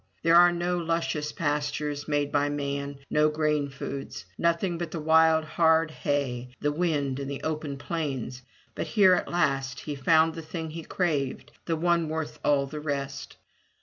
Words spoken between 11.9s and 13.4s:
worth all the rest.